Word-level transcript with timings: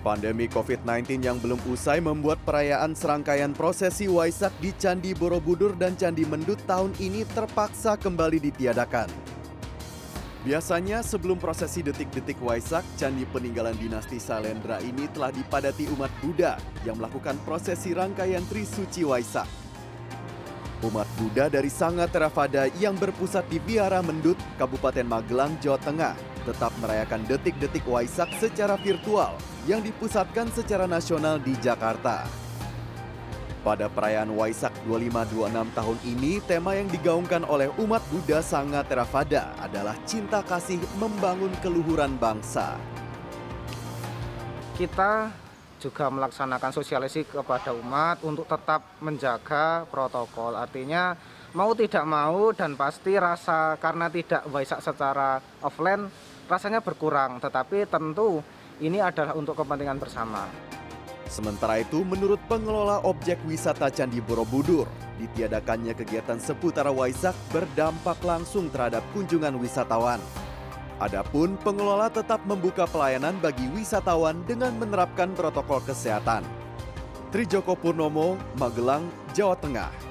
Pandemi 0.00 0.48
COVID-19 0.48 1.20
yang 1.20 1.36
belum 1.36 1.60
usai 1.68 2.00
membuat 2.00 2.40
perayaan 2.48 2.96
serangkaian 2.96 3.52
prosesi 3.52 4.08
Waisak 4.08 4.56
di 4.56 4.72
Candi 4.72 5.12
Borobudur 5.12 5.76
dan 5.76 5.92
Candi 5.92 6.24
Mendut 6.24 6.56
tahun 6.64 6.96
ini 6.96 7.28
terpaksa 7.28 8.00
kembali 8.00 8.40
ditiadakan. 8.40 9.12
Biasanya 10.40 11.04
sebelum 11.04 11.36
prosesi 11.36 11.84
detik-detik 11.84 12.40
Waisak, 12.40 12.80
Candi 12.96 13.28
peninggalan 13.28 13.76
dinasti 13.76 14.16
Salendra 14.16 14.80
ini 14.80 15.04
telah 15.12 15.36
dipadati 15.36 15.84
umat 15.92 16.08
Buddha 16.24 16.56
yang 16.88 16.96
melakukan 16.96 17.36
prosesi 17.44 17.92
rangkaian 17.92 18.40
Trisuci 18.48 19.04
Waisak. 19.04 19.44
Umat 20.80 21.04
Buddha 21.20 21.52
dari 21.52 21.68
Sanga 21.68 22.08
Theravada 22.08 22.72
yang 22.80 22.96
berpusat 22.96 23.44
di 23.52 23.60
Biara 23.60 24.00
Mendut, 24.00 24.40
Kabupaten 24.56 25.04
Magelang, 25.04 25.60
Jawa 25.60 25.76
Tengah, 25.76 26.16
tetap 26.48 26.72
merayakan 26.80 27.20
detik-detik 27.28 27.84
Waisak 27.84 28.32
secara 28.40 28.80
virtual 28.80 29.36
yang 29.70 29.86
dipusatkan 29.86 30.50
secara 30.50 30.90
nasional 30.90 31.38
di 31.38 31.54
Jakarta. 31.62 32.26
Pada 33.62 33.86
perayaan 33.86 34.34
Waisak 34.34 34.74
2526 34.82 35.78
tahun 35.78 35.98
ini, 36.02 36.42
tema 36.42 36.74
yang 36.74 36.90
digaungkan 36.90 37.46
oleh 37.46 37.70
umat 37.78 38.02
Buddha 38.10 38.42
Sanga 38.42 38.82
Theravada 38.82 39.54
adalah 39.62 39.94
cinta 40.02 40.42
kasih 40.42 40.82
membangun 40.98 41.54
keluhuran 41.62 42.18
bangsa. 42.18 42.74
Kita 44.74 45.30
juga 45.78 46.08
melaksanakan 46.08 46.72
sosialisasi 46.74 47.30
kepada 47.30 47.70
umat 47.76 48.24
untuk 48.26 48.48
tetap 48.50 48.98
menjaga 48.98 49.84
protokol. 49.86 50.56
Artinya 50.56 51.14
mau 51.54 51.76
tidak 51.76 52.08
mau 52.08 52.50
dan 52.56 52.74
pasti 52.74 53.14
rasa 53.14 53.76
karena 53.76 54.10
tidak 54.10 54.40
Waisak 54.50 54.82
secara 54.82 55.38
offline 55.62 56.08
rasanya 56.48 56.82
berkurang, 56.82 57.38
tetapi 57.38 57.86
tentu 57.86 58.40
ini 58.80 58.98
adalah 58.98 59.36
untuk 59.36 59.54
kepentingan 59.60 60.00
bersama. 60.00 60.48
Sementara 61.30 61.78
itu, 61.78 62.02
menurut 62.02 62.42
pengelola 62.50 63.06
objek 63.06 63.38
wisata 63.46 63.86
Candi 63.86 64.18
Borobudur, 64.18 64.90
ditiadakannya 65.22 65.94
kegiatan 65.94 66.42
seputar 66.42 66.90
Waisak 66.90 67.38
berdampak 67.54 68.18
langsung 68.26 68.66
terhadap 68.66 69.06
kunjungan 69.14 69.54
wisatawan. 69.62 70.18
Adapun 70.98 71.54
pengelola 71.62 72.10
tetap 72.10 72.42
membuka 72.44 72.84
pelayanan 72.84 73.38
bagi 73.38 73.64
wisatawan 73.70 74.42
dengan 74.42 74.74
menerapkan 74.76 75.30
protokol 75.32 75.78
kesehatan. 75.86 76.42
Trijoko 77.30 77.78
Purnomo, 77.78 78.34
Magelang, 78.58 79.06
Jawa 79.30 79.54
Tengah. 79.54 80.09